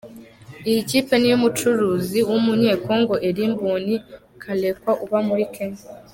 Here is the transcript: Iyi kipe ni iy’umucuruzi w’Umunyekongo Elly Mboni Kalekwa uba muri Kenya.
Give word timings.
Iyi 0.69 0.81
kipe 0.89 1.13
ni 1.17 1.27
iy’umucuruzi 1.29 2.19
w’Umunyekongo 2.29 3.13
Elly 3.27 3.45
Mboni 3.53 3.95
Kalekwa 4.41 4.91
uba 5.05 5.19
muri 5.27 5.45
Kenya. 5.55 5.83